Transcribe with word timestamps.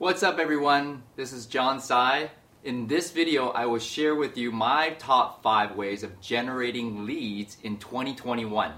What's 0.00 0.22
up 0.22 0.38
everyone? 0.38 1.02
This 1.16 1.32
is 1.32 1.46
John 1.46 1.80
Sai. 1.80 2.30
In 2.62 2.86
this 2.86 3.10
video, 3.10 3.48
I 3.48 3.66
will 3.66 3.80
share 3.80 4.14
with 4.14 4.38
you 4.38 4.52
my 4.52 4.90
top 5.00 5.42
5 5.42 5.74
ways 5.74 6.04
of 6.04 6.20
generating 6.20 7.04
leads 7.04 7.56
in 7.64 7.78
2021. 7.78 8.74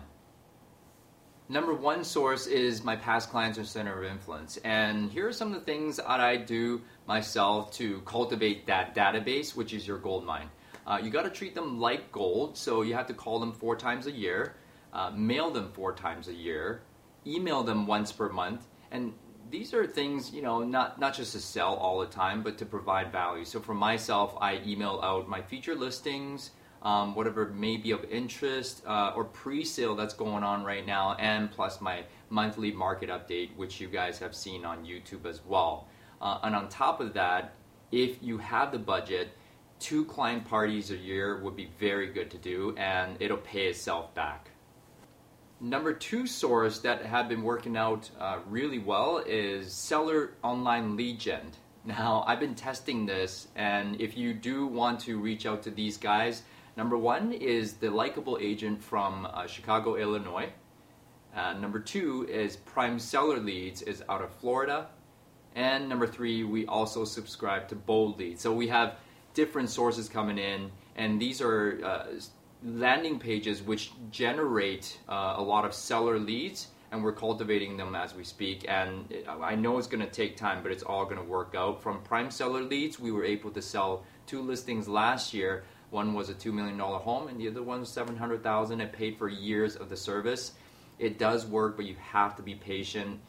Number 1.51 1.75
one 1.75 2.05
source 2.05 2.47
is 2.47 2.83
my 2.83 2.97
past 2.97 3.29
clients 3.29 3.59
or 3.59 3.65
center 3.65 4.03
of 4.03 4.11
influence. 4.11 4.57
And 4.65 5.13
here 5.13 5.29
are 5.29 5.33
some 5.35 5.49
of 5.49 5.55
the 5.61 5.61
things 5.61 5.97
that 5.97 6.09
I 6.09 6.39
do 6.39 6.81
myself 7.07 7.71
to 7.73 8.01
cultivate 8.07 8.67
that 8.69 8.95
database, 8.95 9.55
which 9.55 9.75
is 9.75 9.87
your 9.87 9.99
gold 9.99 10.25
mine. 10.25 10.49
Uh, 10.87 11.01
you 11.03 11.11
got 11.11 11.25
to 11.25 11.31
treat 11.31 11.55
them 11.55 11.79
like 11.79 12.11
gold, 12.11 12.57
so 12.57 12.81
you 12.81 12.95
have 12.95 13.07
to 13.09 13.15
call 13.15 13.39
them 13.39 13.53
four 13.53 13.77
times 13.77 14.07
a 14.07 14.11
year, 14.11 14.55
uh, 14.95 15.11
mail 15.11 15.51
them 15.51 15.71
four 15.75 15.93
times 15.93 16.29
a 16.29 16.35
year, 16.35 16.81
email 17.27 17.63
them 17.63 17.87
once 17.87 18.11
per 18.11 18.31
month, 18.31 18.69
and 18.91 19.13
these 19.51 19.75
are 19.75 19.87
things 19.87 20.33
you 20.33 20.43
know 20.43 20.63
not 20.63 21.01
not 21.01 21.15
just 21.15 21.33
to 21.33 21.41
sell 21.41 21.75
all 21.75 22.01
the 22.01 22.07
time, 22.07 22.43
but 22.43 22.59
to 22.59 22.67
provide 22.67 23.13
value. 23.13 23.45
So 23.45 23.61
for 23.61 23.75
myself, 23.75 24.37
I 24.41 24.61
email 24.67 25.01
out 25.03 25.29
my 25.29 25.43
feature 25.43 25.75
listings 25.75 26.51
um, 26.83 27.15
whatever 27.15 27.47
may 27.49 27.77
be 27.77 27.91
of 27.91 28.05
interest 28.05 28.83
uh, 28.87 29.13
or 29.15 29.25
pre-sale 29.25 29.95
that's 29.95 30.15
going 30.15 30.43
on 30.43 30.65
right 30.65 30.87
now, 30.87 31.15
and 31.19 31.51
plus 31.51 31.81
my 31.81 32.05
monthly 32.31 32.73
market 32.73 33.11
update, 33.11 33.55
which 33.57 33.81
you 33.81 33.89
guys 33.89 34.19
have 34.19 34.35
seen 34.35 34.65
on 34.65 34.85
YouTube 34.85 35.27
as 35.27 35.41
well. 35.45 35.89
Uh, 36.21 36.39
and 36.43 36.55
on 36.55 36.69
top 36.69 37.01
of 37.01 37.13
that, 37.15 37.55
if 37.93 38.23
you 38.23 38.39
have 38.39 38.73
the 38.73 38.79
budget, 38.79 39.31
two 39.79 40.05
client 40.05 40.45
parties 40.45 40.91
a 40.91 40.97
year 40.97 41.43
would 41.43 41.57
be 41.57 41.71
very 41.79 42.07
good 42.09 42.31
to 42.31 42.39
do, 42.39 42.75
and 42.77 43.17
it'll 43.21 43.37
pay 43.39 43.67
itself 43.67 44.15
back. 44.15 44.51
Number 45.61 45.93
two 45.93 46.27
source 46.27 46.79
that 46.81 47.05
have 47.05 47.29
been 47.29 47.43
working 47.43 47.77
out 47.77 48.11
uh, 48.19 48.39
really 48.49 48.79
well 48.79 49.19
is 49.19 49.73
seller 49.73 50.33
online 50.43 50.97
lead 50.97 51.21
gen. 51.21 51.53
Now, 51.85 52.25
I've 52.27 52.41
been 52.41 52.55
testing 52.55 53.07
this, 53.07 53.49
and 53.57 54.01
if 54.01 54.17
you 54.17 54.35
do 54.35 54.67
want 54.67 55.01
to 55.01 55.19
reach 55.19 55.47
out 55.47 55.63
to 55.65 55.71
these 55.71 55.97
guys, 55.97 56.43
Number 56.77 56.97
one 56.97 57.33
is 57.33 57.75
the 57.75 57.91
likable 57.91 58.39
agent 58.41 58.83
from 58.83 59.27
uh, 59.27 59.47
Chicago, 59.47 59.97
Illinois. 59.97 60.51
Uh, 61.37 61.53
number 61.53 61.79
two 61.79 62.27
is 62.31 62.57
Prime 62.57 62.99
Seller 62.99 63.39
Leads 63.39 63.83
is 63.83 64.03
out 64.09 64.23
of 64.23 64.33
Florida. 64.37 64.89
And 65.55 65.89
number 65.89 66.07
three, 66.07 66.45
we 66.45 66.67
also 66.67 67.05
subscribe 67.05 67.69
to 67.69 67.75
Bold 67.75 68.19
Leads. 68.19 68.41
So 68.41 68.53
we 68.53 68.69
have 68.69 68.97
different 69.35 69.69
sources 69.69 70.09
coming 70.09 70.39
in, 70.39 70.71
and 70.97 71.21
these 71.21 71.41
are 71.41 71.81
uh, 71.85 72.07
landing 72.65 73.19
pages 73.19 73.63
which 73.63 73.93
generate 74.11 74.99
uh, 75.09 75.35
a 75.37 75.43
lot 75.43 75.65
of 75.65 75.75
seller 75.75 76.19
leads, 76.19 76.69
and 76.93 77.03
we're 77.05 77.13
cultivating 77.13 77.77
them 77.77 77.95
as 77.95 78.15
we 78.15 78.25
speak. 78.25 78.67
And 78.69 79.13
I 79.29 79.55
know 79.55 79.79
it's 79.79 79.87
going 79.87 80.05
to 80.05 80.11
take 80.11 80.37
time, 80.37 80.63
but 80.63 80.73
it's 80.73 80.83
all 80.83 81.05
going 81.05 81.19
to 81.19 81.23
work 81.23 81.55
out. 81.57 81.83
From 81.83 82.03
Prime 82.03 82.31
Seller 82.31 82.63
Leads, 82.63 82.99
we 82.99 83.13
were 83.13 83.25
able 83.25 83.51
to 83.53 83.63
sell 83.63 84.05
two 84.27 84.43
listings 84.43 84.89
last 84.89 85.33
year 85.33 85.65
one 85.91 86.15
was 86.15 86.31
a 86.31 86.35
$2 86.35 86.53
million 86.53 86.79
home 86.79 87.29
and 87.29 87.39
the 87.39 87.49
other 87.49 87.63
one 87.63 87.81
was 87.81 87.91
700000 87.91 88.81
It 88.81 88.93
paid 88.93 89.19
for 89.19 89.29
years 89.29 89.77
of 89.77 89.89
the 89.89 89.97
service. 89.97 90.53
It 90.99 91.19
does 91.19 91.47
work, 91.47 91.77
but 91.77 91.85
you 91.85 91.97
have 92.01 92.37
to 92.37 92.43
be 92.43 92.55
patient. 92.55 93.21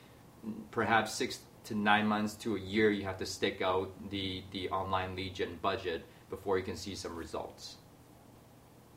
Perhaps 0.69 1.13
six 1.13 1.39
to 1.65 1.75
nine 1.75 2.07
months 2.07 2.35
to 2.35 2.55
a 2.55 2.59
year, 2.59 2.91
you 2.91 3.03
have 3.03 3.17
to 3.17 3.25
stick 3.25 3.61
out 3.61 3.91
the, 4.09 4.43
the 4.51 4.69
online 4.69 5.15
lead 5.15 5.35
gen 5.35 5.57
budget 5.61 6.05
before 6.29 6.57
you 6.57 6.63
can 6.63 6.75
see 6.75 6.95
some 6.95 7.15
results. 7.15 7.77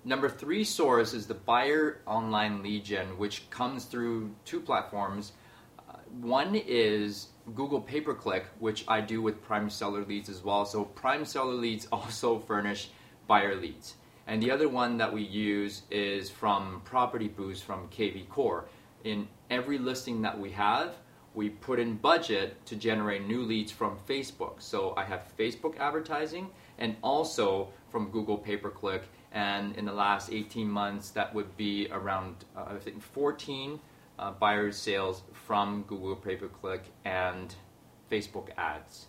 Number 0.07 0.29
three 0.29 0.65
source 0.65 1.15
is 1.15 1.27
the 1.27 1.35
buyer 1.35 2.03
online 2.07 2.63
lead 2.63 2.85
gen, 2.85 3.17
which 3.17 3.49
comes 3.49 3.87
through 3.87 4.35
two 4.45 4.61
platforms. 4.61 5.33
Uh, 5.79 5.95
one 6.21 6.55
is 6.55 7.29
Google 7.55 7.81
pay 7.81 8.03
per 8.03 8.13
click, 8.13 8.45
which 8.59 8.85
I 8.87 9.01
do 9.01 9.23
with 9.23 9.43
Prime 9.43 9.71
Seller 9.71 10.05
Leads 10.05 10.29
as 10.29 10.45
well. 10.45 10.67
So 10.67 10.85
Prime 10.85 11.25
Seller 11.25 11.55
Leads 11.55 11.87
also 11.93 12.39
furnish 12.39 12.91
buyer 13.27 13.55
leads. 13.57 13.95
And 14.27 14.43
the 14.43 14.51
other 14.51 14.69
one 14.69 14.99
that 14.99 15.11
we 15.11 15.23
use 15.23 15.83
is 15.91 16.29
from 16.29 16.83
Property 16.85 17.29
Boost 17.29 17.65
from 17.65 17.89
KV 17.89 18.29
Core. 18.29 18.67
In 19.05 19.27
every 19.51 19.79
listing 19.79 20.21
that 20.23 20.39
we 20.39 20.51
have, 20.51 20.97
we 21.35 21.49
put 21.49 21.79
in 21.79 21.97
budget 21.97 22.65
to 22.67 22.77
generate 22.77 23.27
new 23.27 23.43
leads 23.43 23.73
from 23.73 23.99
Facebook. 24.09 24.61
So 24.61 24.95
I 24.97 25.05
have 25.05 25.33
Facebook 25.39 25.79
advertising 25.79 26.49
and 26.79 26.97
also 27.03 27.69
from 27.91 28.11
Google 28.11 28.39
pay 28.39 28.57
per 28.57 28.71
click. 28.71 29.03
And 29.35 29.77
in 29.77 29.85
the 29.85 29.93
last 29.93 30.33
18 30.33 30.71
months, 30.71 31.11
that 31.11 31.35
would 31.35 31.57
be 31.57 31.89
around, 31.91 32.45
uh, 32.57 32.67
I 32.69 32.79
think, 32.79 33.03
14 33.03 33.81
uh, 34.19 34.31
buyer 34.31 34.71
sales 34.71 35.23
from 35.33 35.83
Google 35.89 36.15
pay 36.15 36.37
per 36.37 36.47
click 36.47 36.85
and 37.05 37.55
Facebook 38.11 38.49
ads. 38.57 39.07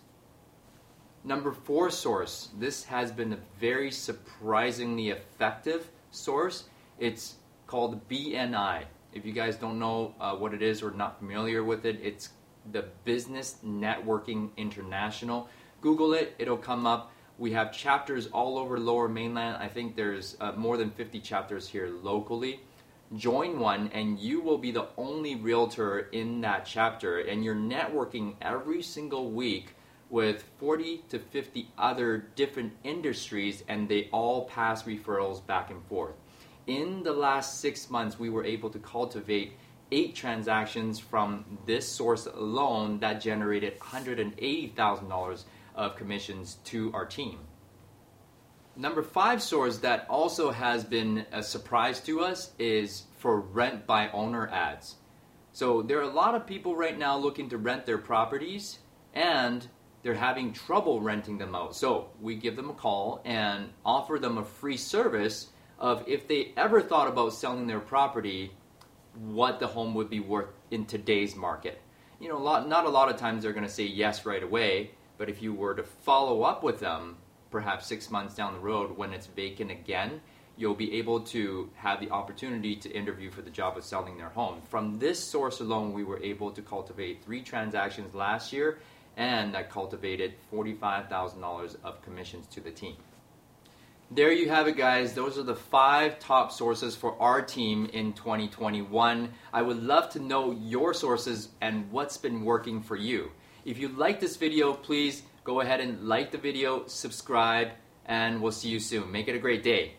Number 1.22 1.52
four 1.52 1.90
source. 1.90 2.50
This 2.58 2.84
has 2.84 3.10
been 3.10 3.32
a 3.32 3.38
very 3.58 3.90
surprisingly 3.90 5.10
effective 5.10 5.90
source. 6.10 6.64
It's 6.98 7.36
called 7.66 8.08
BNI. 8.08 8.84
If 9.12 9.24
you 9.24 9.32
guys 9.32 9.56
don't 9.56 9.78
know 9.78 10.14
uh, 10.20 10.34
what 10.34 10.54
it 10.54 10.62
is 10.62 10.82
or 10.82 10.90
not 10.90 11.18
familiar 11.18 11.64
with 11.64 11.84
it, 11.84 11.98
it's 12.02 12.30
the 12.72 12.84
Business 13.04 13.56
Networking 13.64 14.50
International. 14.56 15.48
Google 15.80 16.14
it, 16.14 16.34
it'll 16.38 16.56
come 16.56 16.86
up. 16.86 17.12
We 17.38 17.52
have 17.52 17.70
chapters 17.70 18.28
all 18.28 18.58
over 18.58 18.78
Lower 18.78 19.08
Mainland. 19.08 19.58
I 19.60 19.68
think 19.68 19.94
there's 19.94 20.38
uh, 20.40 20.52
more 20.52 20.78
than 20.78 20.90
50 20.90 21.20
chapters 21.20 21.68
here 21.68 21.90
locally. 22.02 22.60
Join 23.14 23.58
one, 23.58 23.90
and 23.92 24.18
you 24.18 24.40
will 24.40 24.56
be 24.56 24.70
the 24.70 24.88
only 24.96 25.34
realtor 25.34 26.08
in 26.12 26.40
that 26.40 26.64
chapter, 26.64 27.18
and 27.18 27.44
you're 27.44 27.54
networking 27.54 28.34
every 28.40 28.82
single 28.82 29.30
week 29.30 29.74
with 30.08 30.44
40 30.58 31.04
to 31.10 31.18
50 31.18 31.68
other 31.76 32.26
different 32.36 32.72
industries, 32.84 33.64
and 33.68 33.86
they 33.88 34.08
all 34.12 34.46
pass 34.46 34.84
referrals 34.84 35.44
back 35.46 35.70
and 35.70 35.84
forth. 35.86 36.14
In 36.66 37.02
the 37.02 37.12
last 37.12 37.60
six 37.60 37.90
months, 37.90 38.18
we 38.18 38.30
were 38.30 38.44
able 38.44 38.70
to 38.70 38.78
cultivate 38.78 39.52
eight 39.92 40.14
transactions 40.14 40.98
from 40.98 41.44
this 41.66 41.86
source 41.86 42.26
alone 42.26 42.98
that 43.00 43.20
generated 43.20 43.78
$180,000 43.78 45.44
of 45.76 45.96
commissions 45.96 46.56
to 46.64 46.92
our 46.92 47.04
team. 47.04 47.38
Number 48.74 49.02
five 49.02 49.42
source 49.42 49.78
that 49.78 50.06
also 50.08 50.50
has 50.50 50.84
been 50.84 51.24
a 51.32 51.42
surprise 51.42 52.00
to 52.00 52.20
us 52.20 52.50
is 52.58 53.04
for 53.18 53.40
rent 53.40 53.86
by 53.86 54.10
owner 54.10 54.48
ads. 54.48 54.96
So 55.52 55.80
there 55.80 55.98
are 55.98 56.02
a 56.02 56.08
lot 56.08 56.34
of 56.34 56.46
people 56.46 56.76
right 56.76 56.98
now 56.98 57.16
looking 57.16 57.48
to 57.50 57.58
rent 57.58 57.86
their 57.86 57.96
properties 57.96 58.78
and 59.14 59.66
they're 60.02 60.14
having 60.14 60.52
trouble 60.52 61.00
renting 61.00 61.38
them 61.38 61.54
out. 61.54 61.74
So 61.74 62.10
we 62.20 62.36
give 62.36 62.54
them 62.54 62.68
a 62.68 62.74
call 62.74 63.22
and 63.24 63.70
offer 63.84 64.18
them 64.18 64.36
a 64.36 64.44
free 64.44 64.76
service 64.76 65.48
of 65.78 66.04
if 66.06 66.28
they 66.28 66.52
ever 66.56 66.82
thought 66.82 67.08
about 67.08 67.32
selling 67.32 67.66
their 67.66 67.80
property, 67.80 68.52
what 69.14 69.58
the 69.58 69.66
home 69.66 69.94
would 69.94 70.10
be 70.10 70.20
worth 70.20 70.50
in 70.70 70.84
today's 70.84 71.34
market. 71.34 71.80
You 72.20 72.28
know, 72.28 72.36
a 72.36 72.44
lot, 72.44 72.68
not 72.68 72.84
a 72.84 72.90
lot 72.90 73.10
of 73.10 73.16
times 73.16 73.42
they're 73.42 73.52
going 73.52 73.66
to 73.66 73.72
say 73.72 73.84
yes 73.84 74.26
right 74.26 74.42
away, 74.42 74.90
but 75.18 75.28
if 75.28 75.42
you 75.42 75.52
were 75.54 75.74
to 75.74 75.82
follow 75.82 76.42
up 76.42 76.62
with 76.62 76.80
them, 76.80 77.16
perhaps 77.50 77.86
six 77.86 78.10
months 78.10 78.34
down 78.34 78.52
the 78.52 78.58
road 78.58 78.96
when 78.96 79.12
it's 79.12 79.26
vacant 79.26 79.70
again, 79.70 80.20
you'll 80.56 80.74
be 80.74 80.94
able 80.94 81.20
to 81.20 81.68
have 81.76 82.00
the 82.00 82.10
opportunity 82.10 82.74
to 82.76 82.90
interview 82.90 83.30
for 83.30 83.42
the 83.42 83.50
job 83.50 83.76
of 83.76 83.84
selling 83.84 84.16
their 84.16 84.30
home. 84.30 84.60
From 84.68 84.98
this 84.98 85.22
source 85.22 85.60
alone, 85.60 85.92
we 85.92 86.04
were 86.04 86.22
able 86.22 86.50
to 86.50 86.62
cultivate 86.62 87.22
three 87.24 87.42
transactions 87.42 88.14
last 88.14 88.52
year 88.52 88.78
and 89.16 89.54
that 89.54 89.70
cultivated 89.70 90.34
$45,000 90.52 91.76
of 91.84 92.02
commissions 92.02 92.46
to 92.48 92.60
the 92.60 92.70
team. 92.70 92.96
There 94.10 94.30
you 94.30 94.48
have 94.50 94.68
it, 94.68 94.76
guys. 94.76 95.14
Those 95.14 95.36
are 95.36 95.42
the 95.42 95.56
five 95.56 96.20
top 96.20 96.52
sources 96.52 96.94
for 96.94 97.20
our 97.20 97.42
team 97.42 97.86
in 97.92 98.12
2021. 98.12 99.32
I 99.52 99.62
would 99.62 99.82
love 99.82 100.10
to 100.10 100.20
know 100.20 100.52
your 100.52 100.94
sources 100.94 101.48
and 101.60 101.90
what's 101.90 102.16
been 102.16 102.44
working 102.44 102.82
for 102.82 102.94
you. 102.94 103.32
If 103.66 103.78
you 103.78 103.88
like 103.88 104.20
this 104.20 104.36
video, 104.36 104.74
please 104.74 105.24
go 105.42 105.60
ahead 105.60 105.80
and 105.80 106.06
like 106.06 106.30
the 106.30 106.38
video, 106.38 106.86
subscribe, 106.86 107.70
and 108.04 108.40
we'll 108.40 108.52
see 108.52 108.68
you 108.68 108.78
soon. 108.78 109.10
Make 109.10 109.26
it 109.26 109.34
a 109.34 109.40
great 109.40 109.64
day. 109.64 109.94